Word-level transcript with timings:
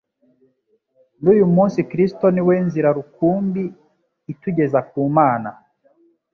N'uyu 1.21 1.45
munsi, 1.55 1.79
Kristo 1.91 2.25
ni 2.31 2.41
we 2.47 2.55
Nzira 2.65 2.89
rukumbi 2.97 3.63
itugeza 4.33 4.79
ku 4.89 4.99
Mana. 5.17 5.49